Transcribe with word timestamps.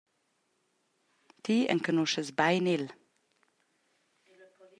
Ti 1.47 1.55
enconuschas 1.73 2.29
bein 2.39 2.65
el. 2.75 2.85